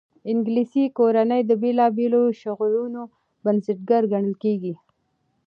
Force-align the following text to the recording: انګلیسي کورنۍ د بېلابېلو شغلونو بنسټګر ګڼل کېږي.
انګلیسي 0.31 0.83
کورنۍ 0.97 1.41
د 1.45 1.51
بېلابېلو 1.61 2.21
شغلونو 2.41 3.01
بنسټګر 3.43 4.01
ګڼل 4.13 4.35
کېږي. 4.43 4.73